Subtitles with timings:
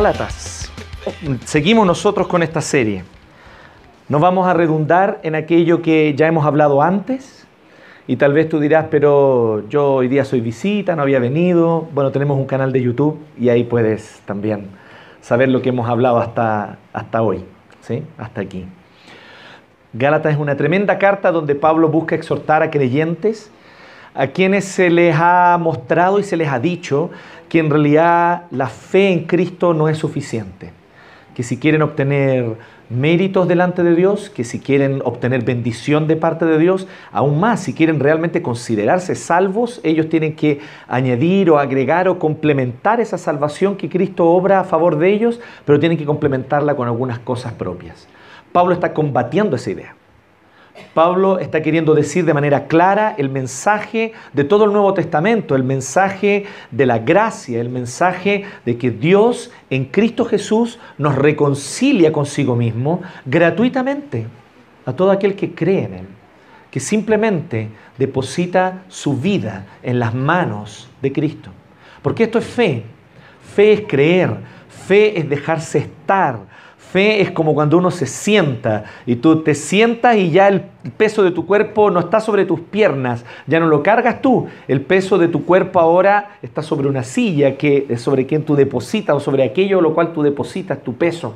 [0.00, 0.72] Gálatas.
[1.44, 3.04] Seguimos nosotros con esta serie.
[4.08, 7.46] No vamos a redundar en aquello que ya hemos hablado antes.
[8.06, 11.86] Y tal vez tú dirás, pero yo hoy día soy visita, no había venido.
[11.92, 14.68] Bueno, tenemos un canal de YouTube y ahí puedes también
[15.20, 17.44] saber lo que hemos hablado hasta, hasta hoy,
[17.82, 18.02] ¿sí?
[18.16, 18.64] hasta aquí.
[19.92, 23.50] Gálatas es una tremenda carta donde Pablo busca exhortar a creyentes
[24.14, 27.10] a quienes se les ha mostrado y se les ha dicho
[27.48, 30.72] que en realidad la fe en Cristo no es suficiente,
[31.34, 32.56] que si quieren obtener
[32.90, 37.60] méritos delante de Dios, que si quieren obtener bendición de parte de Dios, aún más,
[37.60, 43.76] si quieren realmente considerarse salvos, ellos tienen que añadir o agregar o complementar esa salvación
[43.76, 48.08] que Cristo obra a favor de ellos, pero tienen que complementarla con algunas cosas propias.
[48.52, 49.94] Pablo está combatiendo esa idea.
[50.94, 55.64] Pablo está queriendo decir de manera clara el mensaje de todo el Nuevo Testamento, el
[55.64, 62.56] mensaje de la gracia, el mensaje de que Dios en Cristo Jesús nos reconcilia consigo
[62.56, 64.26] mismo gratuitamente
[64.86, 66.06] a todo aquel que cree en Él,
[66.70, 71.50] que simplemente deposita su vida en las manos de Cristo.
[72.02, 72.84] Porque esto es fe.
[73.54, 74.36] Fe es creer,
[74.86, 76.38] fe es dejarse estar,
[76.92, 80.62] Fe es como cuando uno se sienta y tú te sientas y ya el
[80.96, 84.48] peso de tu cuerpo no está sobre tus piernas, ya no lo cargas tú.
[84.66, 89.14] El peso de tu cuerpo ahora está sobre una silla que, sobre quien tú depositas
[89.14, 91.34] o sobre aquello lo cual tú depositas tu peso.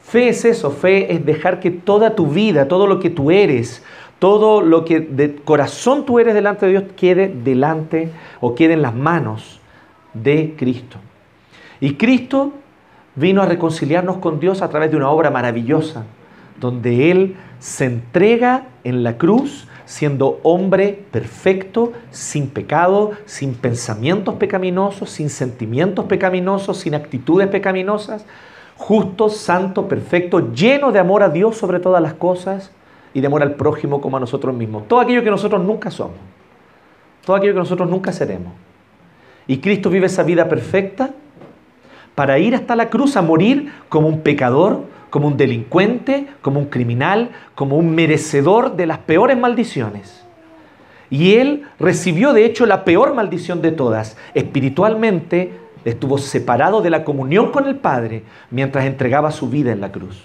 [0.00, 3.82] Fe es eso, fe es dejar que toda tu vida, todo lo que tú eres,
[4.20, 8.82] todo lo que de corazón tú eres delante de Dios quede delante o quede en
[8.82, 9.60] las manos
[10.12, 10.98] de Cristo.
[11.80, 12.52] Y Cristo
[13.16, 16.04] vino a reconciliarnos con Dios a través de una obra maravillosa,
[16.60, 25.10] donde Él se entrega en la cruz siendo hombre perfecto, sin pecado, sin pensamientos pecaminosos,
[25.10, 28.24] sin sentimientos pecaminosos, sin actitudes pecaminosas,
[28.76, 32.72] justo, santo, perfecto, lleno de amor a Dios sobre todas las cosas
[33.12, 34.88] y de amor al prójimo como a nosotros mismos.
[34.88, 36.16] Todo aquello que nosotros nunca somos,
[37.24, 38.52] todo aquello que nosotros nunca seremos.
[39.46, 41.10] Y Cristo vive esa vida perfecta
[42.14, 46.66] para ir hasta la cruz a morir como un pecador, como un delincuente, como un
[46.66, 50.24] criminal, como un merecedor de las peores maldiciones.
[51.10, 54.16] Y él recibió de hecho la peor maldición de todas.
[54.34, 55.52] Espiritualmente
[55.84, 60.24] estuvo separado de la comunión con el Padre mientras entregaba su vida en la cruz.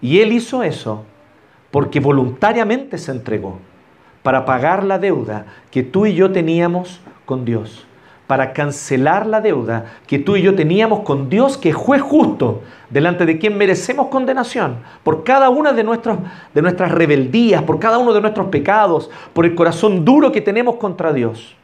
[0.00, 1.04] Y él hizo eso
[1.70, 3.58] porque voluntariamente se entregó
[4.22, 7.86] para pagar la deuda que tú y yo teníamos con Dios
[8.26, 13.24] para cancelar la deuda que tú y yo teníamos con Dios, que fue justo, delante
[13.24, 15.84] de quien merecemos condenación, por cada una de,
[16.54, 20.76] de nuestras rebeldías, por cada uno de nuestros pecados, por el corazón duro que tenemos
[20.76, 21.54] contra Dios.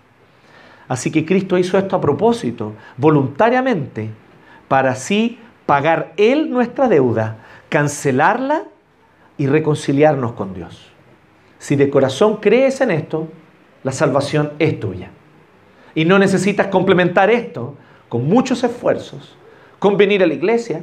[0.88, 4.10] Así que Cristo hizo esto a propósito, voluntariamente,
[4.68, 8.64] para así pagar Él nuestra deuda, cancelarla
[9.38, 10.92] y reconciliarnos con Dios.
[11.58, 13.28] Si de corazón crees en esto,
[13.82, 15.10] la salvación es tuya.
[15.94, 17.75] Y no necesitas complementar esto
[18.08, 19.36] con muchos esfuerzos,
[19.78, 20.82] con venir a la iglesia,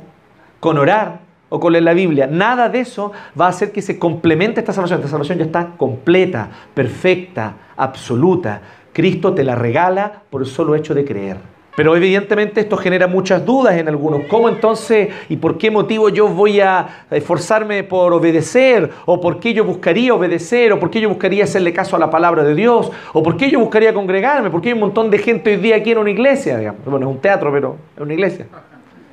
[0.59, 2.27] con orar o con leer la Biblia.
[2.27, 4.99] Nada de eso va a hacer que se complemente esta salvación.
[4.99, 8.61] Esta salvación ya está completa, perfecta, absoluta.
[8.93, 11.37] Cristo te la regala por el solo hecho de creer.
[11.79, 14.23] Pero evidentemente esto genera muchas dudas en algunos.
[14.27, 18.89] ¿Cómo entonces y por qué motivo yo voy a esforzarme por obedecer?
[19.05, 20.73] ¿O por qué yo buscaría obedecer?
[20.73, 22.91] ¿O por qué yo buscaría hacerle caso a la palabra de Dios?
[23.13, 24.49] ¿O por qué yo buscaría congregarme?
[24.49, 26.75] ¿Por qué hay un montón de gente hoy día aquí en una iglesia?
[26.85, 28.45] Bueno, es un teatro, pero es una iglesia.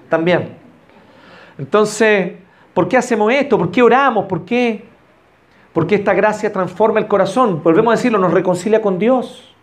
[0.08, 0.48] También.
[1.58, 2.32] Entonces,
[2.74, 3.58] ¿por qué hacemos esto?
[3.58, 4.24] ¿Por qué oramos?
[4.24, 4.82] ¿Por qué?
[5.72, 7.62] Porque esta gracia transforma el corazón.
[7.62, 9.55] Volvemos a decirlo, nos reconcilia con Dios.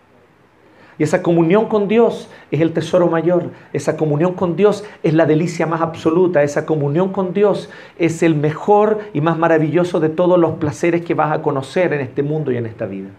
[0.98, 3.52] Y esa comunión con Dios es el tesoro mayor.
[3.74, 6.44] Esa comunión con Dios es la delicia más absoluta.
[6.44, 11.14] Esa comunión con Dios es el mejor y más maravilloso de todos los placeres que
[11.14, 13.10] vas a conocer en este mundo y en esta vida.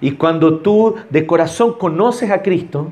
[0.00, 2.88] Y cuando tú de corazón conoces a Cristo,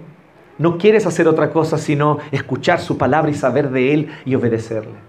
[0.59, 5.09] no quieres hacer otra cosa sino escuchar su palabra y saber de Él y obedecerle.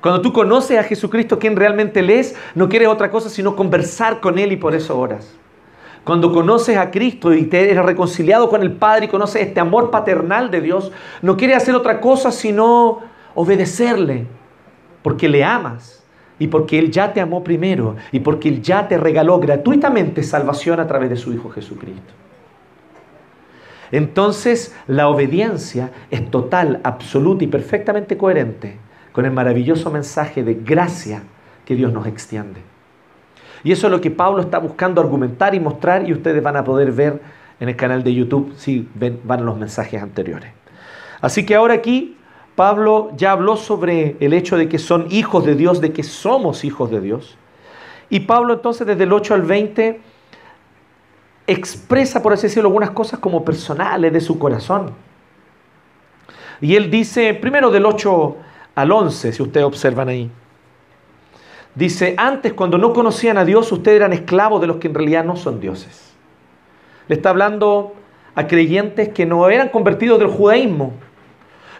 [0.00, 4.20] Cuando tú conoces a Jesucristo, quien realmente Él es, no quieres otra cosa sino conversar
[4.20, 5.36] con Él y por eso oras.
[6.06, 9.90] Cuando conoces a Cristo y te eres reconciliado con el Padre y conoces este amor
[9.90, 13.00] paternal de Dios, no quieres hacer otra cosa sino
[13.34, 14.28] obedecerle,
[15.02, 16.04] porque le amas
[16.38, 20.78] y porque Él ya te amó primero y porque Él ya te regaló gratuitamente salvación
[20.78, 22.14] a través de su Hijo Jesucristo.
[23.90, 28.76] Entonces la obediencia es total, absoluta y perfectamente coherente
[29.10, 31.24] con el maravilloso mensaje de gracia
[31.64, 32.75] que Dios nos extiende.
[33.66, 36.62] Y eso es lo que Pablo está buscando argumentar y mostrar y ustedes van a
[36.62, 37.20] poder ver
[37.58, 40.52] en el canal de YouTube si ven, van los mensajes anteriores.
[41.20, 42.16] Así que ahora aquí
[42.54, 46.64] Pablo ya habló sobre el hecho de que son hijos de Dios, de que somos
[46.64, 47.36] hijos de Dios.
[48.08, 50.00] Y Pablo entonces desde el 8 al 20
[51.48, 54.92] expresa, por así decirlo, algunas cosas como personales de su corazón.
[56.60, 58.36] Y él dice, primero del 8
[58.76, 60.30] al 11, si ustedes observan ahí,
[61.76, 65.24] dice, antes cuando no conocían a Dios, ustedes eran esclavos de los que en realidad
[65.24, 66.14] no son dioses.
[67.06, 67.94] Le está hablando
[68.34, 70.94] a creyentes que no eran convertidos del judaísmo,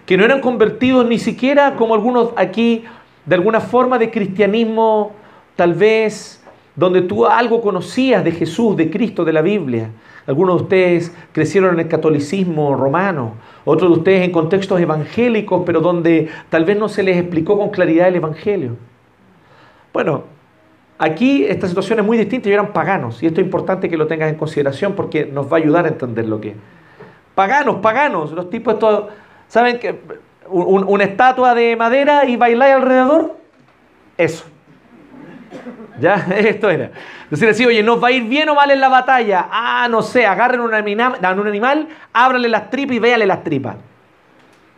[0.05, 2.85] que no eran convertidos ni siquiera como algunos aquí,
[3.25, 5.13] de alguna forma de cristianismo,
[5.57, 6.41] tal vez
[6.77, 9.91] donde tú algo conocías de Jesús, de Cristo, de la Biblia.
[10.27, 13.35] Algunos de ustedes crecieron en el catolicismo romano,
[13.65, 17.71] otros de ustedes en contextos evangélicos, pero donde tal vez no se les explicó con
[17.71, 18.77] claridad el Evangelio.
[19.97, 20.25] Bueno,
[20.99, 24.07] aquí esta situación es muy distinta, ellos eran paganos, y esto es importante que lo
[24.07, 26.57] tengas en consideración porque nos va a ayudar a entender lo que es.
[27.35, 29.05] Paganos, paganos, los tipos estos,
[29.49, 29.99] ¿saben que
[30.51, 33.39] una estatua de madera y bailar alrededor?
[34.19, 34.45] Eso.
[35.99, 36.17] ¿Ya?
[36.37, 36.91] Esto era.
[37.31, 39.47] Decir así, oye, ¿nos va a ir bien o mal en la batalla?
[39.51, 43.77] Ah, no sé, agarren un animal, un animal ábrale las tripas y véale las tripas.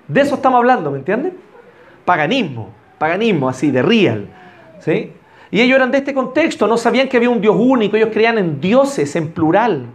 [0.06, 1.36] De eso estamos hablando, ¿me entienden?
[2.04, 4.28] Paganismo, paganismo así, de real.
[5.50, 8.38] Y ellos eran de este contexto, no sabían que había un Dios único, ellos creían
[8.38, 9.86] en dioses, en plural.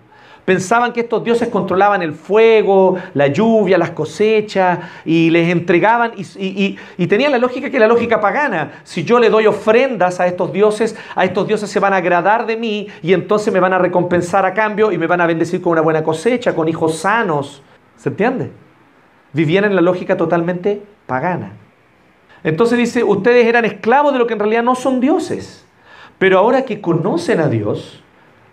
[0.46, 7.08] Pensaban que estos dioses controlaban el fuego, la lluvia, las cosechas y les entregaban y,
[7.08, 8.82] tenían la lógica que la lógica pagana.
[8.84, 12.46] Si yo le doy ofrendas a estos dioses, a estos dioses se van a agradar
[12.46, 15.62] de mí y entonces me van a recompensar a cambio y me van a bendecir
[15.62, 17.64] con una buena cosecha, con hijos sanos.
[17.96, 18.52] ¿Se entiende?
[19.32, 21.63] Vivían en la lógica totalmente pagana.
[22.44, 25.66] Entonces dice, ustedes eran esclavos de lo que en realidad no son dioses.
[26.20, 28.04] Pero ahora que conocen a Dios,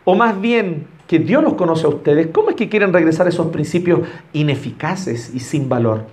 [0.05, 3.31] o más bien que Dios los conoce a ustedes, ¿cómo es que quieren regresar a
[3.31, 4.01] esos principios
[4.33, 6.07] ineficaces y sin valor?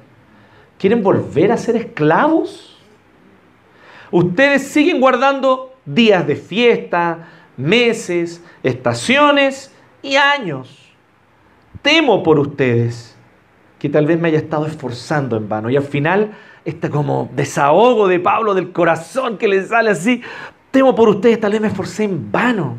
[0.80, 2.78] ¿Quieren volver a ser esclavos?
[4.12, 7.28] Ustedes siguen guardando días de fiesta,
[7.58, 10.94] meses, estaciones y años.
[11.82, 13.16] Temo por ustedes
[13.80, 15.70] que tal vez me haya estado esforzando en vano.
[15.70, 16.32] Y al final,
[16.68, 20.22] este como desahogo de Pablo del corazón que le sale así,
[20.69, 22.75] temo por ustedes, tal vez me esforcé en vano.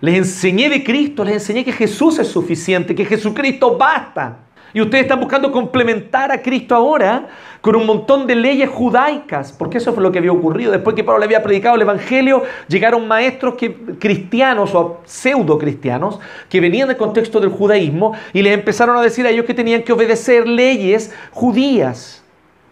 [0.00, 4.38] Les enseñé de Cristo, les enseñé que Jesús es suficiente, que Jesucristo basta.
[4.72, 7.28] Y ustedes están buscando complementar a Cristo ahora
[7.60, 10.72] con un montón de leyes judaicas, porque eso fue lo que había ocurrido.
[10.72, 16.60] Después que Pablo había predicado el Evangelio, llegaron maestros que, cristianos o pseudo cristianos que
[16.60, 19.92] venían del contexto del judaísmo y les empezaron a decir a ellos que tenían que
[19.92, 22.20] obedecer leyes judías,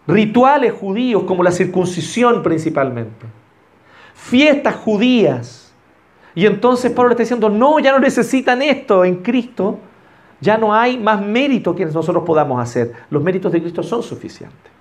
[0.09, 3.25] rituales judíos como la circuncisión principalmente,
[4.13, 5.73] fiestas judías
[6.35, 9.79] y entonces Pablo está diciendo, no, ya no necesitan esto en Cristo,
[10.39, 12.93] ya no hay más mérito que nosotros podamos hacer.
[13.09, 14.71] Los méritos de Cristo son suficientes.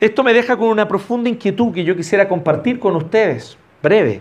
[0.00, 4.20] Esto me deja con una profunda inquietud que yo quisiera compartir con ustedes, breve.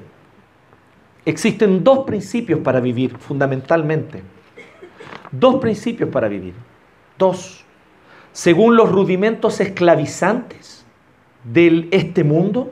[1.25, 4.23] Existen dos principios para vivir, fundamentalmente.
[5.29, 6.53] Dos principios para vivir.
[7.17, 7.65] Dos.
[8.37, 10.85] Según los rudimentos esclavizantes
[11.43, 12.71] de este mundo,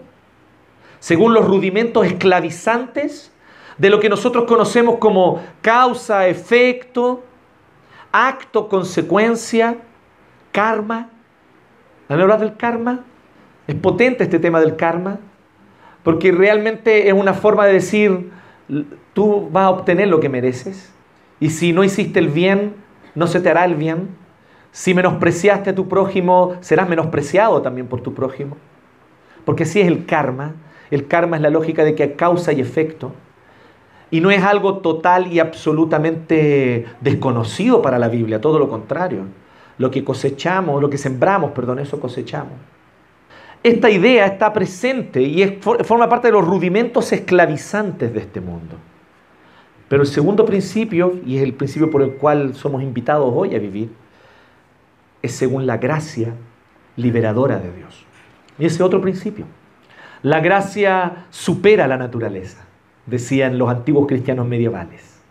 [0.99, 3.31] según los rudimentos esclavizantes
[3.79, 7.23] de lo que nosotros conocemos como causa, efecto,
[8.11, 9.77] acto, consecuencia,
[10.51, 11.09] karma.
[12.09, 13.03] ¿Han hablado del karma?
[13.65, 15.17] Es potente este tema del karma,
[16.03, 18.29] porque realmente es una forma de decir,
[19.15, 20.93] tú vas a obtener lo que mereces,
[21.39, 22.75] y si no hiciste el bien,
[23.15, 24.24] no se te hará el bien.
[24.75, 28.57] Si menospreciaste a tu prójimo, serás menospreciado también por tu prójimo.
[29.45, 30.55] Porque así es el karma.
[30.91, 33.13] El karma es la lógica de que causa y efecto.
[34.11, 39.21] Y no es algo total y absolutamente desconocido para la Biblia, todo lo contrario.
[39.77, 42.55] Lo que cosechamos, lo que sembramos, perdón, eso cosechamos.
[43.63, 48.75] Esta idea está presente y forma parte de los rudimentos esclavizantes de este mundo.
[49.87, 53.59] Pero el segundo principio, y es el principio por el cual somos invitados hoy a
[53.59, 54.03] vivir,
[55.25, 56.33] es según la gracia
[56.95, 58.05] liberadora de Dios.
[58.57, 59.45] Y ese otro principio.
[60.21, 62.65] La gracia supera la naturaleza
[63.05, 65.21] decían los antiguos cristianos medievales.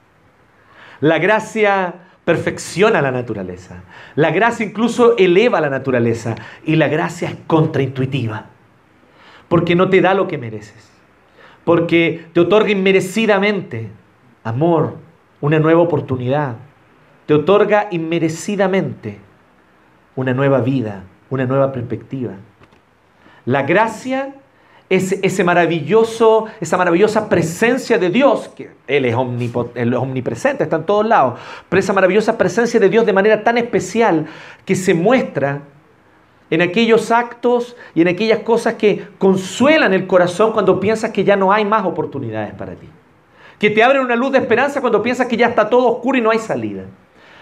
[1.00, 3.82] La gracia perfecciona la naturaleza.
[4.14, 6.36] La gracia incluso eleva la naturaleza.
[6.64, 8.46] Y la gracia es contraintuitiva.
[9.48, 10.90] Porque no te da lo que mereces.
[11.64, 13.90] Porque te otorga inmerecidamente
[14.42, 14.96] amor,
[15.40, 16.56] una nueva oportunidad.
[17.26, 19.18] Te otorga inmerecidamente
[20.16, 22.32] una nueva vida, una nueva perspectiva.
[23.44, 24.34] La gracia
[24.88, 31.40] ese, maravilloso, esa maravillosa presencia de Dios, que Él es, omnipresente, está en todos lados,
[31.68, 34.26] pero esa maravillosa presencia de Dios de manera tan especial
[34.64, 35.62] que se muestra
[36.50, 41.36] en aquellos actos y en aquellas cosas que consuelan el corazón cuando piensas que ya
[41.36, 42.88] no hay más oportunidades para ti.
[43.58, 46.20] Que te abren una luz de esperanza cuando piensas que ya está todo oscuro y
[46.20, 46.82] no hay salida.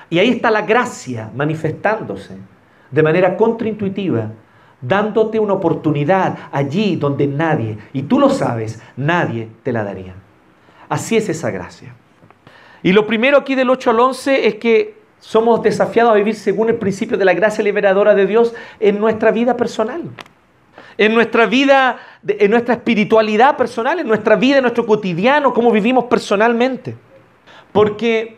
[0.08, 2.36] Y ahí está la gracia manifestándose
[2.92, 4.30] de manera contraintuitiva,
[4.80, 10.14] dándote una oportunidad allí donde nadie, y tú lo sabes, nadie te la daría.
[10.88, 11.94] Así es esa gracia.
[12.82, 16.68] Y lo primero aquí del 8 al 11 es que somos desafiados a vivir según
[16.68, 20.02] el principio de la gracia liberadora de Dios en nuestra vida personal.
[20.98, 26.04] En nuestra vida, en nuestra espiritualidad personal, en nuestra vida, en nuestro cotidiano, cómo vivimos
[26.04, 26.96] personalmente.
[27.72, 28.36] Porque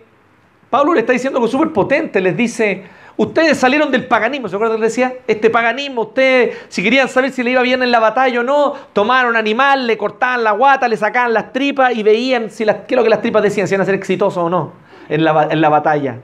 [0.70, 2.84] Pablo le está diciendo algo súper potente, les dice,
[3.16, 5.14] ustedes salieron del paganismo, ¿se acuerdan que decía?
[5.26, 8.74] Este paganismo, ustedes, si querían saber si le iba bien en la batalla o no,
[8.92, 12.96] tomaron animal, le cortaban la guata, le sacaban las tripas y veían si qué es
[12.96, 14.72] lo que las tripas decían, si iban a ser exitosos o no
[15.08, 16.18] en la, en la batalla.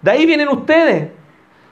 [0.00, 1.10] De ahí vienen ustedes.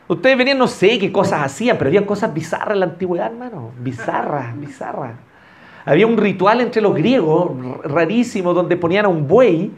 [0.09, 3.71] Ustedes venían, no sé qué cosas hacían, pero había cosas bizarras en la antigüedad, hermano.
[3.79, 5.13] Bizarras, bizarras.
[5.85, 7.53] Había un ritual entre los griegos
[7.85, 9.71] rarísimo donde ponían a un buey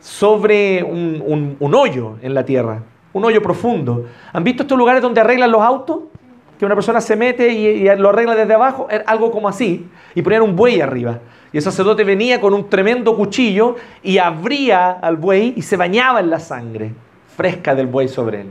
[0.00, 2.82] sobre un, hoyo en la tierra,
[3.18, 4.06] un hoyo profundo.
[4.32, 6.00] ¿Han visto estos lugares donde arreglan los autos?
[6.58, 10.22] Que una persona se mete y, y lo arregla desde abajo, algo como así, y
[10.22, 11.18] ponían un buey arriba.
[11.52, 16.20] Y el sacerdote venía con un tremendo cuchillo y abría al buey y se bañaba
[16.20, 16.92] en la sangre
[17.36, 18.48] fresca del buey sobre él.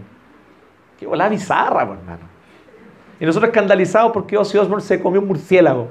[1.00, 2.36] Qué volada bizarra, hermano.
[3.20, 5.90] Y nosotros escandalizados porque Ozzy Osbourne se comió un murciélago.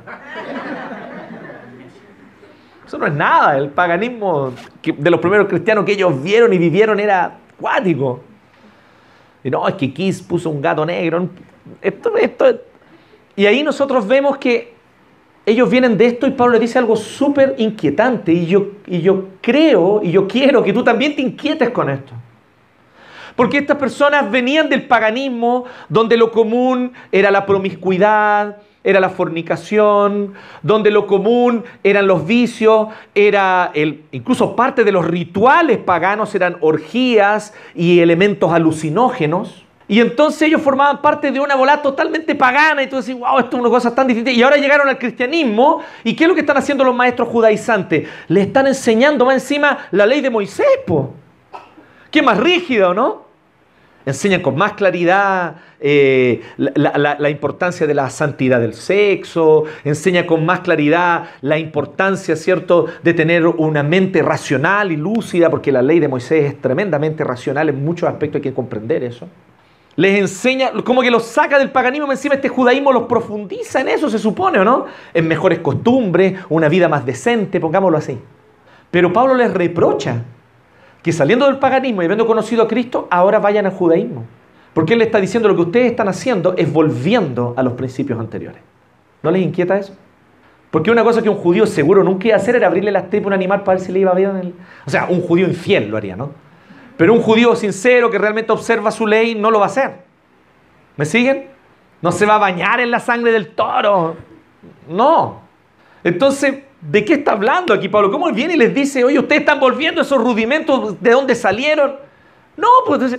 [2.87, 3.57] Eso no es nada.
[3.57, 4.53] El paganismo
[4.83, 8.21] de los primeros cristianos que ellos vieron y vivieron era acuático.
[9.45, 11.29] Y no, es que Kiss puso un gato negro.
[11.83, 12.61] Esto, esto.
[13.37, 14.75] Y ahí nosotros vemos que
[15.47, 18.33] ellos vienen de esto y Pablo le dice algo súper inquietante.
[18.33, 22.15] Y yo, y yo creo y yo quiero que tú también te inquietes con esto.
[23.37, 30.35] Porque estas personas venían del paganismo, donde lo común era la promiscuidad, era la fornicación,
[30.63, 36.59] donde lo común eran los vicios, era el, incluso parte de los rituales paganos eran
[36.61, 39.65] orgías y elementos alucinógenos.
[39.87, 43.57] Y entonces ellos formaban parte de una bola totalmente pagana y tú decís, wow, esto
[43.57, 44.35] es una cosa tan difícil.
[44.35, 48.09] Y ahora llegaron al cristianismo y ¿qué es lo que están haciendo los maestros judaizantes?
[48.29, 51.13] Le están enseñando más encima la ley de Moisés, po.
[52.11, 53.25] ¿Qué más rígido, no?
[54.07, 60.61] Enseñan con más claridad eh, la, importancia de la santidad del sexo, enseña con más
[60.61, 66.09] claridad la importancia, ¿cierto?, de tener una mente racional y lúcida, porque la ley de
[66.09, 69.29] Moisés es tremendamente racional, en muchos aspectos hay que comprender eso.
[69.97, 74.11] Les enseña, como que los saca del paganismo, encima este judaísmo los profundiza en eso,
[74.11, 74.87] se supone, ¿o no?
[75.13, 78.19] En mejores costumbres, una vida más decente, pongámoslo así.
[78.91, 80.23] Pero Pablo les reprocha
[81.05, 84.25] que saliendo del paganismo y habiendo conocido a Cristo, ahora vayan al judaísmo.
[84.73, 88.19] Porque Él le está diciendo lo que ustedes están haciendo es volviendo a los principios
[88.19, 88.63] anteriores.
[89.23, 89.95] ¿No les inquieta eso?
[90.71, 93.27] Porque una cosa que un judío seguro nunca iba a hacer era abrirle las tripas
[93.27, 94.55] a un animal para ver si le iba bien.
[94.87, 96.31] O sea, un judío infiel lo haría, ¿no?
[96.97, 100.05] Pero un judío sincero que realmente observa su ley no lo va a hacer.
[100.97, 101.49] ¿Me siguen?
[102.01, 104.17] No se va a bañar en la sangre del toro.
[104.89, 105.43] No.
[106.03, 108.11] Entonces, ¿De qué está hablando aquí Pablo?
[108.11, 111.97] ¿Cómo él viene y les dice, oye, ustedes están volviendo esos rudimentos de dónde salieron?
[112.59, 113.19] No, pues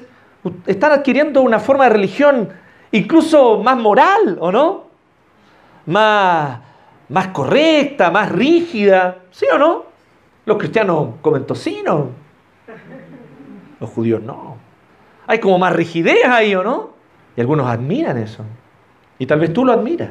[0.68, 2.50] están adquiriendo una forma de religión
[2.92, 4.86] incluso más moral, ¿o no?
[5.88, 6.60] Más,
[7.10, 9.86] más correcta, más rígida, ¿sí o no?
[10.46, 12.10] Los cristianos comen tocino,
[13.80, 14.58] los judíos no.
[15.26, 16.92] Hay como más rigidez ahí, ¿o no?
[17.36, 18.44] Y algunos admiran eso.
[19.18, 20.10] Y tal vez tú lo admiras.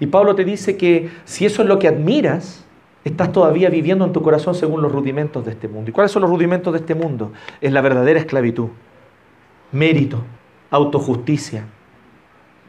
[0.00, 2.64] Y Pablo te dice que si eso es lo que admiras,
[3.04, 5.90] estás todavía viviendo en tu corazón según los rudimentos de este mundo.
[5.90, 7.32] ¿Y cuáles son los rudimentos de este mundo?
[7.60, 8.68] Es la verdadera esclavitud,
[9.72, 10.22] mérito,
[10.70, 11.66] autojusticia,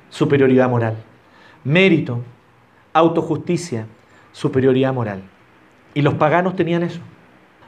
[0.10, 0.98] superioridad moral.
[1.64, 2.20] Mérito,
[2.94, 3.86] autojusticia,
[4.34, 5.24] superioridad moral.
[5.94, 7.00] Y los paganos tenían eso.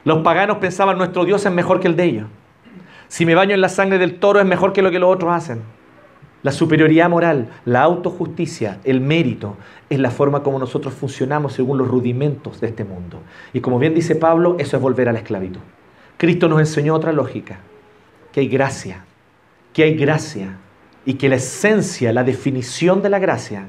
[0.04, 2.26] Los paganos pensaban, nuestro Dios es mejor que el de ellos.
[3.08, 5.32] Si me baño en la sangre del toro es mejor que lo que los otros
[5.32, 5.62] hacen.
[6.44, 9.56] La superioridad moral, la autojusticia, el mérito,
[9.88, 13.22] es la forma como nosotros funcionamos según los rudimentos de este mundo.
[13.54, 15.60] Y como bien dice Pablo, eso es volver a la esclavitud.
[16.18, 17.60] Cristo nos enseñó otra lógica,
[18.30, 19.06] que hay gracia,
[19.72, 20.58] que hay gracia
[21.06, 23.64] y que la esencia, la definición de la gracia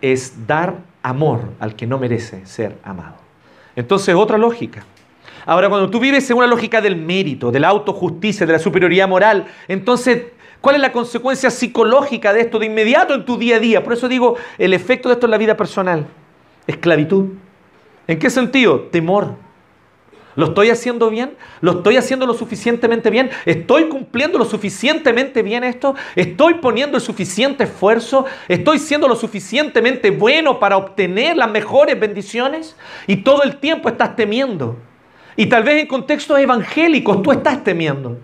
[0.00, 3.16] es dar amor al que no merece ser amado.
[3.76, 4.82] Entonces, otra lógica.
[5.44, 9.06] Ahora, cuando tú vives en una lógica del mérito, de la autojusticia, de la superioridad
[9.06, 13.60] moral, entonces ¿Cuál es la consecuencia psicológica de esto de inmediato en tu día a
[13.60, 13.84] día?
[13.84, 16.06] Por eso digo, el efecto de esto en la vida personal.
[16.66, 17.26] Esclavitud.
[18.06, 18.80] ¿En qué sentido?
[18.90, 19.34] Temor.
[20.34, 21.36] ¿Lo estoy haciendo bien?
[21.60, 23.30] ¿Lo estoy haciendo lo suficientemente bien?
[23.44, 25.96] ¿Estoy cumpliendo lo suficientemente bien esto?
[26.14, 28.24] ¿Estoy poniendo el suficiente esfuerzo?
[28.46, 32.76] ¿Estoy siendo lo suficientemente bueno para obtener las mejores bendiciones?
[33.08, 34.76] Y todo el tiempo estás temiendo.
[35.34, 38.18] Y tal vez en contextos evangélicos tú estás temiendo.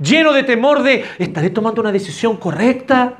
[0.00, 3.18] Lleno de temor de, ¿estaré tomando una decisión correcta?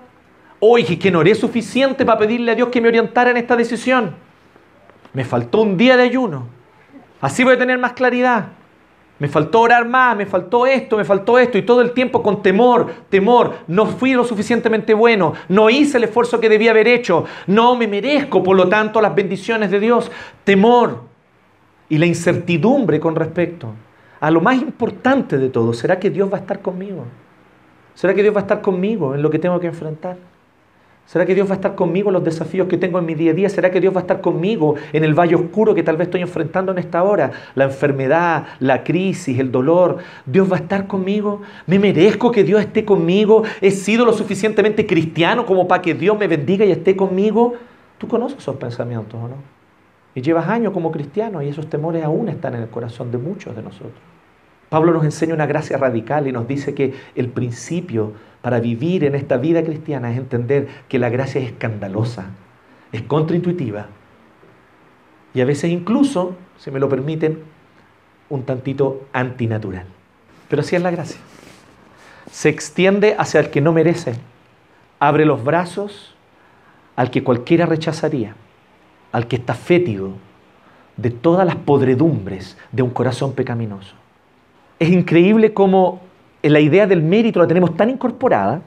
[0.60, 4.14] Oye, que no haré suficiente para pedirle a Dios que me orientara en esta decisión.
[5.12, 6.60] Me faltó un día de ayuno
[7.20, 8.48] Así voy a tener más claridad.
[9.18, 12.42] Me faltó orar más, me faltó esto, me faltó esto, y todo el tiempo con
[12.42, 17.26] temor, temor, no fui lo suficientemente bueno, no hice el esfuerzo que debía haber hecho,
[17.46, 20.10] no me merezco, por lo tanto, las bendiciones de Dios,
[20.42, 21.02] temor
[21.90, 23.74] y la incertidumbre con respecto
[24.20, 27.04] a lo más importante de todo, ¿será que Dios va a estar conmigo?
[27.94, 30.16] ¿Será que Dios va a estar conmigo en lo que tengo que enfrentar?
[31.06, 33.32] ¿Será que Dios va a estar conmigo en los desafíos que tengo en mi día
[33.32, 33.48] a día?
[33.48, 36.20] ¿Será que Dios va a estar conmigo en el valle oscuro que tal vez estoy
[36.20, 37.32] enfrentando en esta hora?
[37.56, 39.98] La enfermedad, la crisis, el dolor.
[40.24, 41.42] ¿Dios va a estar conmigo?
[41.66, 43.42] ¿Me merezco que Dios esté conmigo?
[43.60, 47.54] ¿He sido lo suficientemente cristiano como para que Dios me bendiga y esté conmigo?
[47.98, 49.59] Tú conoces esos pensamientos, ¿o no?
[50.14, 53.54] Y llevas años como cristiano y esos temores aún están en el corazón de muchos
[53.54, 54.00] de nosotros.
[54.68, 59.14] Pablo nos enseña una gracia radical y nos dice que el principio para vivir en
[59.14, 62.26] esta vida cristiana es entender que la gracia es escandalosa,
[62.92, 63.88] es contraintuitiva
[65.32, 67.42] y a veces incluso, si me lo permiten,
[68.28, 69.86] un tantito antinatural.
[70.48, 71.20] Pero así es la gracia.
[72.30, 74.14] Se extiende hacia el que no merece,
[74.98, 76.14] abre los brazos
[76.96, 78.34] al que cualquiera rechazaría,
[79.12, 80.12] al que está fétido
[80.96, 84.00] de todas las podredumbres de un corazón pecaminoso
[84.80, 86.00] es increíble cómo
[86.42, 88.62] la idea del mérito la tenemos tan incorporada.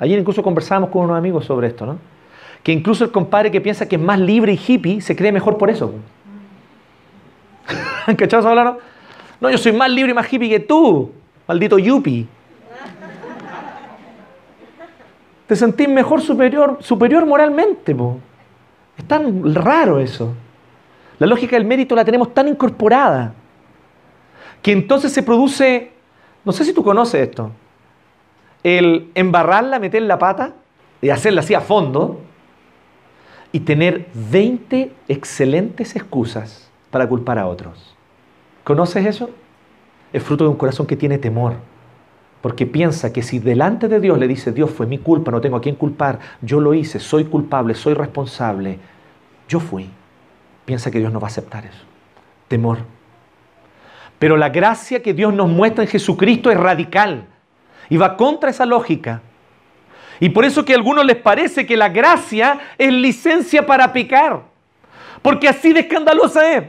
[0.00, 1.98] Ayer incluso conversábamos con unos amigos sobre esto, ¿no?
[2.64, 5.56] Que incluso el compadre que piensa que es más libre y hippie se cree mejor
[5.56, 5.94] por eso.
[8.06, 8.78] ¿Han cachado hablar?
[9.40, 11.12] No, yo soy más libre y más hippie que tú,
[11.46, 12.26] maldito yuppie.
[15.46, 17.94] Te sentís mejor superior, superior moralmente.
[17.94, 18.18] Po.
[18.96, 20.34] Es tan raro eso.
[21.18, 23.34] La lógica del mérito la tenemos tan incorporada
[24.62, 25.92] que entonces se produce,
[26.44, 27.50] no sé si tú conoces esto,
[28.62, 30.54] el embarrarla, meter la pata
[31.02, 32.20] y hacerla así a fondo
[33.52, 37.94] y tener 20 excelentes excusas para culpar a otros.
[38.64, 39.30] ¿Conoces eso?
[40.12, 41.54] Es fruto de un corazón que tiene temor.
[42.44, 45.56] Porque piensa que si delante de Dios le dice, Dios fue mi culpa, no tengo
[45.56, 48.78] a quién culpar, yo lo hice, soy culpable, soy responsable,
[49.48, 49.88] yo fui,
[50.66, 51.84] piensa que Dios no va a aceptar eso.
[52.46, 52.80] Temor.
[54.18, 57.24] Pero la gracia que Dios nos muestra en Jesucristo es radical
[57.88, 59.22] y va contra esa lógica.
[60.20, 64.42] Y por eso que a algunos les parece que la gracia es licencia para pecar,
[65.22, 66.64] porque así de escandalosa es.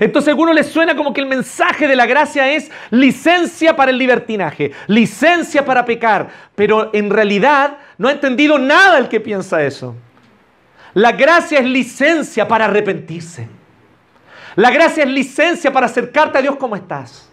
[0.00, 3.90] Entonces a algunos les suena como que el mensaje de la gracia es licencia para
[3.90, 9.62] el libertinaje, licencia para pecar, pero en realidad no ha entendido nada el que piensa
[9.62, 9.94] eso.
[10.94, 13.48] La gracia es licencia para arrepentirse.
[14.56, 17.28] La gracia es licencia para acercarte a Dios como estás.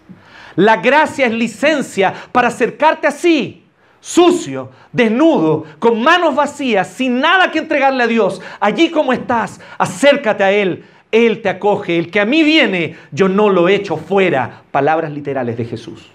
[0.55, 3.65] La gracia es licencia para acercarte así,
[3.99, 8.41] sucio, desnudo, con manos vacías, sin nada que entregarle a Dios.
[8.59, 10.83] Allí como estás, acércate a Él.
[11.11, 11.97] Él te acoge.
[11.97, 14.63] El que a mí viene, yo no lo echo fuera.
[14.71, 16.09] Palabras literales de Jesús.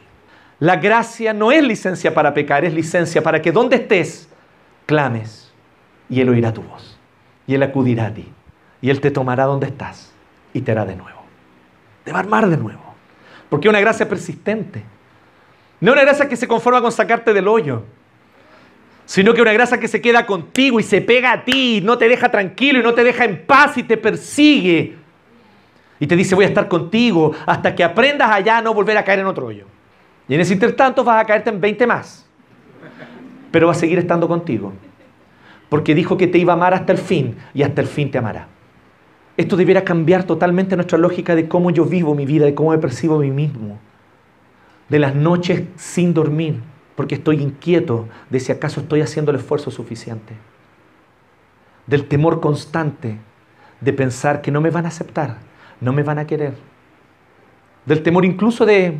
[0.58, 4.28] La gracia no es licencia para pecar, es licencia para que donde estés,
[4.86, 5.52] clames
[6.08, 6.98] y Él oirá tu voz.
[7.46, 8.26] Y Él acudirá a ti.
[8.80, 10.12] Y Él te tomará donde estás
[10.52, 11.20] y te hará de nuevo.
[12.04, 12.82] Te va a armar de nuevo.
[13.48, 14.82] Porque es una gracia persistente.
[15.80, 17.84] No una gracia que se conforma con sacarte del hoyo,
[19.06, 22.08] sino que una gracia que se queda contigo y se pega a ti, no te
[22.08, 24.96] deja tranquilo y no te deja en paz y te persigue.
[25.98, 29.04] Y te dice, voy a estar contigo hasta que aprendas allá a no volver a
[29.04, 29.64] caer en otro hoyo.
[30.28, 32.26] Y en ese intertanto vas a caerte en 20 más.
[33.52, 34.72] Pero va a seguir estando contigo.
[35.68, 38.18] Porque dijo que te iba a amar hasta el fin y hasta el fin te
[38.18, 38.48] amará.
[39.36, 42.78] Esto debiera cambiar totalmente nuestra lógica de cómo yo vivo mi vida, de cómo me
[42.78, 43.78] percibo a mí mismo.
[44.88, 46.60] De las noches sin dormir,
[46.96, 50.34] porque estoy inquieto de si acaso estoy haciendo el esfuerzo suficiente.
[51.86, 53.18] Del temor constante
[53.80, 55.38] de pensar que no me van a aceptar,
[55.80, 56.54] no me van a querer.
[57.84, 58.98] Del temor incluso de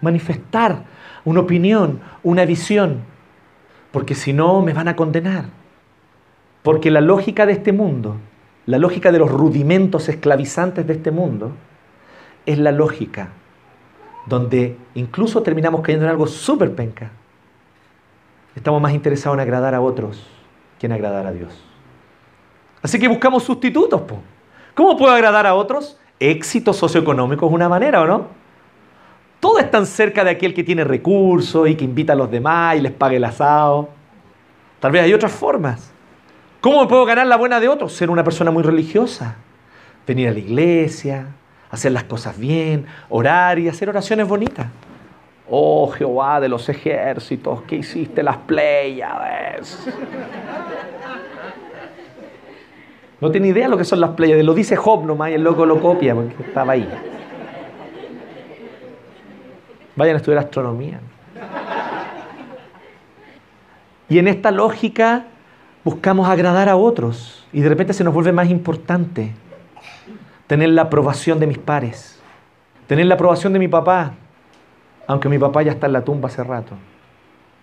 [0.00, 0.84] manifestar
[1.24, 3.02] una opinión, una visión,
[3.92, 5.46] porque si no me van a condenar.
[6.62, 8.16] Porque la lógica de este mundo
[8.68, 11.52] la lógica de los rudimentos esclavizantes de este mundo
[12.44, 13.30] es la lógica
[14.26, 17.10] donde incluso terminamos cayendo en algo súper penca.
[18.54, 20.26] Estamos más interesados en agradar a otros
[20.78, 21.52] que en agradar a Dios.
[22.82, 24.02] Así que buscamos sustitutos.
[24.74, 25.98] ¿Cómo puedo agradar a otros?
[26.20, 28.26] éxito socioeconómico es una manera, ¿o no?
[29.40, 32.76] Todo es tan cerca de aquel que tiene recursos y que invita a los demás
[32.76, 33.88] y les paga el asado.
[34.80, 35.92] Tal vez hay otras formas.
[36.60, 37.92] ¿Cómo puedo ganar la buena de otros?
[37.92, 39.36] Ser una persona muy religiosa.
[40.06, 41.26] Venir a la iglesia,
[41.70, 44.66] hacer las cosas bien, orar y hacer oraciones bonitas.
[45.50, 49.88] Oh Jehová de los ejércitos, que hiciste las Pleiades.
[53.20, 55.66] No tiene idea lo que son las Pleiades, lo dice Job nomás y el loco
[55.66, 56.88] lo copia porque estaba ahí.
[59.96, 61.00] Vayan a estudiar astronomía.
[64.08, 65.26] Y en esta lógica
[65.84, 69.32] buscamos agradar a otros y de repente se nos vuelve más importante
[70.46, 72.20] tener la aprobación de mis pares,
[72.86, 74.14] tener la aprobación de mi papá,
[75.08, 76.74] aunque mi papá ya está en la tumba hace rato.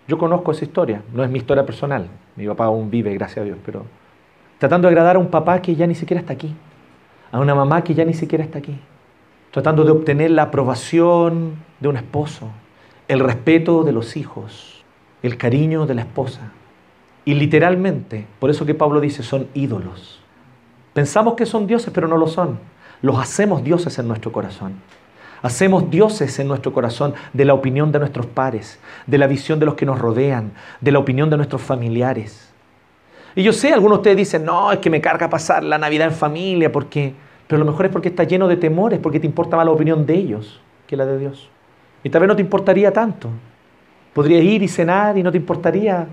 [0.08, 3.44] Yo conozco esa historia, no es mi historia personal, mi papá aún vive, gracias a
[3.46, 3.86] Dios, pero
[4.58, 6.54] tratando de agradar a un papá que ya ni siquiera está aquí,
[7.32, 8.78] a una mamá que ya ni siquiera está aquí,
[9.52, 12.50] tratando de obtener la aprobación de un esposo,
[13.08, 14.84] el respeto de los hijos,
[15.22, 16.52] el cariño de la esposa.
[17.26, 20.20] Y literalmente, por eso que Pablo dice, son ídolos.
[20.94, 22.60] Pensamos que son dioses, pero no lo son.
[23.02, 24.74] Los hacemos dioses en nuestro corazón.
[25.46, 29.68] Hacemos dioses en nuestro corazón de la opinión de nuestros pares, de la visión de
[29.68, 32.52] los que nos rodean, de la opinión de nuestros familiares.
[33.36, 36.08] Y yo sé, algunos de ustedes dicen, no, es que me carga pasar la Navidad
[36.08, 37.14] en familia, porque...
[37.46, 40.08] pero lo mejor es porque está lleno de temores, porque te importa más la opinión
[40.08, 41.48] de ellos que la de Dios.
[42.04, 43.30] Y tal vez no te importaría tanto.
[44.16, 46.08] Podrías ir y cenar y no te importaría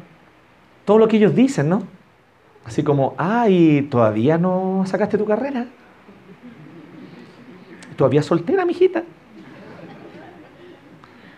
[0.84, 1.84] todo lo que ellos dicen, ¿no?
[2.66, 5.64] Así como, ay, todavía no sacaste tu carrera.
[7.96, 9.04] Todavía soltera, mijita.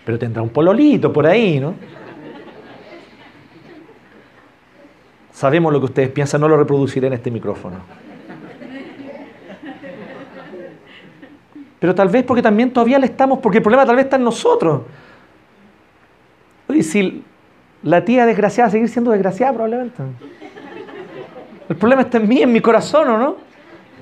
[0.05, 1.75] Pero tendrá un pololito por ahí, ¿no?
[5.33, 7.77] Sabemos lo que ustedes piensan, no lo reproduciré en este micrófono.
[11.81, 14.25] Pero tal vez porque también todavía le estamos, porque el problema tal vez está en
[14.25, 14.83] nosotros.
[16.69, 17.23] Oye, si
[17.83, 20.03] la tía desgraciada seguir siendo desgraciada probablemente.
[21.69, 23.37] El problema está en mí, en mi corazón, ¿o no?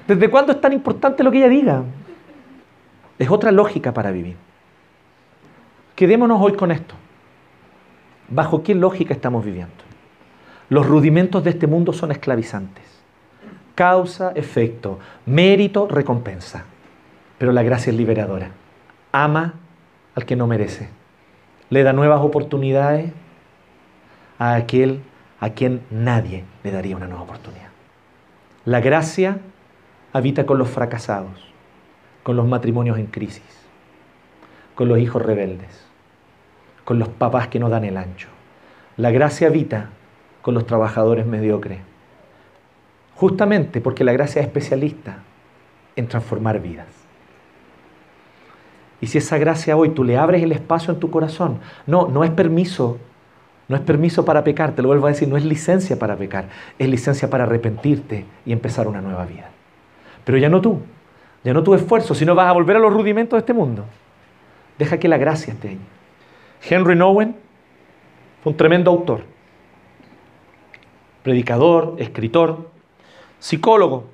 [0.07, 1.83] ¿Desde cuándo es tan importante lo que ella diga?
[3.19, 4.37] Es otra lógica para vivir.
[6.03, 6.97] Quedémonos hoy con esto.
[8.27, 9.85] ¿Bajo qué lógica estamos viviendo?
[10.69, 12.83] Los rudimentos de este mundo son esclavizantes.
[13.77, 16.65] Causa, efecto, mérito, recompensa.
[17.39, 18.51] Pero la gracia es liberadora.
[19.13, 19.55] Ama
[20.17, 20.89] al que no merece.
[21.71, 23.13] Le da nuevas oportunidades
[24.41, 25.03] a aquel
[25.39, 27.69] a quien nadie le daría una nueva oportunidad.
[28.65, 29.39] La gracia
[30.13, 31.47] habita con los fracasados,
[32.25, 33.69] con los matrimonios en crisis,
[34.75, 35.92] con los hijos rebeldes,
[36.85, 38.29] con los papás que no dan el ancho.
[38.97, 39.91] La gracia habita
[40.43, 41.79] con los trabajadores mediocres,
[43.15, 45.19] justamente porque la gracia es especialista
[45.97, 46.89] en transformar vidas.
[49.01, 52.25] Y si esa gracia hoy tú le abres el espacio en tu corazón, no, no
[52.25, 52.99] es permiso
[53.73, 56.45] no es permiso para pecar, te lo vuelvo a decir, no es licencia para pecar,
[56.79, 59.49] es licencia para arrepentirte y empezar una nueva vida.
[60.25, 60.81] Pero ya no tú,
[61.43, 63.87] ya no tu esfuerzo, sino vas a volver a los rudimentos de este mundo.
[64.79, 65.79] Deja que la gracia esté ahí.
[66.69, 67.37] Henry Nowen
[68.43, 69.25] fue un tremendo autor,
[71.23, 72.71] predicador, escritor,
[73.41, 74.05] psicólogo,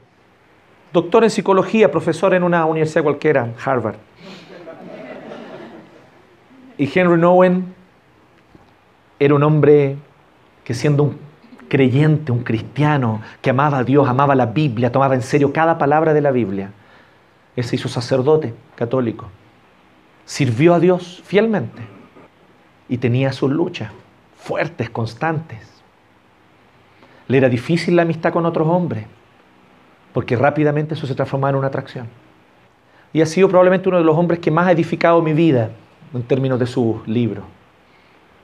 [0.92, 3.96] doctor en psicología, profesor en una universidad cualquiera, Harvard.
[6.78, 7.74] Y Henry Nowen
[9.18, 9.96] era un hombre
[10.64, 11.18] que siendo un
[11.68, 16.14] creyente, un cristiano, que amaba a Dios, amaba la Biblia, tomaba en serio cada palabra
[16.14, 16.70] de la Biblia,
[17.56, 19.28] él se hizo sacerdote católico.
[20.24, 21.97] Sirvió a Dios fielmente
[22.88, 23.92] y tenía sus luchas
[24.36, 25.58] fuertes, constantes.
[27.26, 29.06] Le era difícil la amistad con otros hombres,
[30.12, 32.08] porque rápidamente eso se transformaba en una atracción.
[33.12, 35.70] Y ha sido probablemente uno de los hombres que más ha edificado mi vida
[36.14, 37.44] en términos de sus libros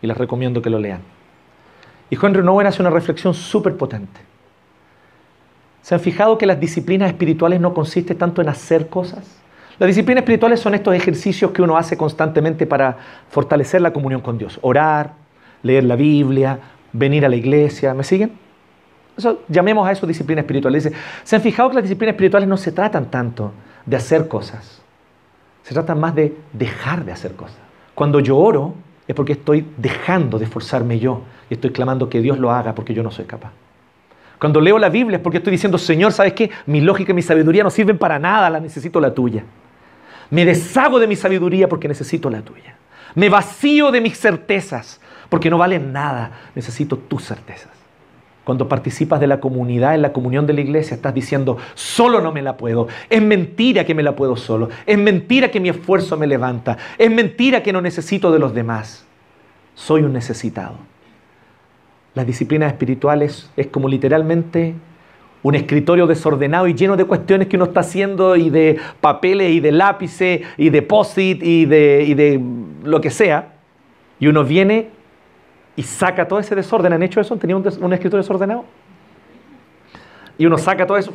[0.03, 1.01] y les recomiendo que lo lean.
[2.11, 4.21] Y Juan Renoven hace una reflexión súper potente.
[5.81, 9.41] ¿Se han fijado que las disciplinas espirituales no consisten tanto en hacer cosas?
[9.79, 12.97] Las disciplinas espirituales son estos ejercicios que uno hace constantemente para
[13.29, 14.59] fortalecer la comunión con Dios.
[14.63, 15.15] Orar,
[15.63, 16.59] leer la Biblia,
[16.93, 17.93] venir a la iglesia.
[17.93, 18.33] ¿Me siguen?
[19.17, 20.75] Eso, llamemos a eso disciplina espiritual.
[20.75, 20.93] Dice,
[21.25, 23.53] ¿se han fijado que las disciplinas espirituales no se tratan tanto
[23.85, 24.81] de hacer cosas?
[25.63, 27.59] Se tratan más de dejar de hacer cosas.
[27.95, 28.75] Cuando yo oro,
[29.09, 32.95] es porque estoy dejando de esforzarme yo y estoy clamando que Dios lo haga porque
[32.95, 33.53] yo no soy capaz.
[34.39, 36.51] Cuando leo la Biblia es porque estoy diciendo, Señor, ¿sabes qué?
[36.67, 39.45] Mi lógica y mi sabiduría no sirven para nada, la necesito la tuya.
[40.35, 42.77] Me deshago de mi sabiduría porque necesito la tuya.
[43.15, 47.71] Me vacío de mis certezas porque no valen nada, necesito tus certezas.
[48.43, 52.33] Cuando participas de la comunidad, en la comunión de la iglesia, estás diciendo, solo no
[52.33, 52.89] me la puedo.
[53.09, 54.71] Es mentira que me la puedo solo.
[54.87, 56.79] Es mentira que mi esfuerzo me levanta.
[56.99, 59.07] Es mentira que no necesito de los demás.
[59.77, 60.79] Soy un necesitado.
[62.15, 64.75] Las disciplinas espirituales es como literalmente
[65.45, 69.61] un escritorio desordenado y lleno de cuestiones que uno está haciendo y de papeles y
[69.61, 72.41] de lápices y de post-it y de, y de
[72.83, 73.53] lo que sea.
[74.19, 74.89] Y uno viene
[75.77, 76.95] y saca todo ese desorden.
[76.95, 77.35] ¿Han hecho eso?
[77.35, 78.65] ¿Han tenido un, un escritorio desordenado?
[80.39, 81.13] Y uno saca todo eso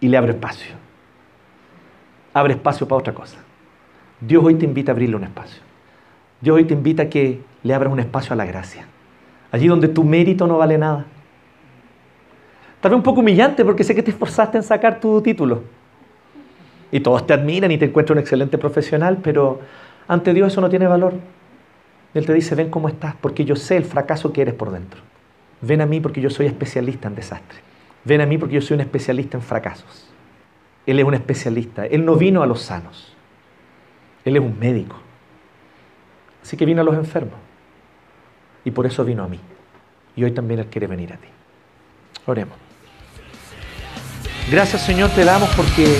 [0.00, 0.74] y le abre espacio.
[2.34, 3.38] Abre espacio para otra cosa.
[4.20, 5.62] Dios hoy te invita a abrirle un espacio.
[6.40, 8.88] Dios hoy te invita a que le abras un espacio a la gracia.
[9.52, 11.06] Allí donde tu mérito no vale nada.
[12.80, 15.62] Tal vez un poco humillante porque sé que te esforzaste en sacar tu título.
[16.90, 19.60] Y todos te admiran y te encuentran un excelente profesional, pero
[20.08, 21.14] ante Dios eso no tiene valor.
[22.14, 25.00] Él te dice, ven cómo estás, porque yo sé el fracaso que eres por dentro.
[25.60, 27.60] Ven a mí porque yo soy especialista en desastre.
[28.04, 30.08] Ven a mí porque yo soy un especialista en fracasos.
[30.86, 31.86] Él es un especialista.
[31.86, 33.14] Él no vino a los sanos.
[34.24, 34.96] Él es un médico.
[36.42, 37.34] Así que vino a los enfermos.
[38.64, 39.38] Y por eso vino a mí.
[40.16, 41.28] Y hoy también Él quiere venir a ti.
[42.26, 42.69] Oremos.
[44.50, 45.96] Gracias Señor te damos porque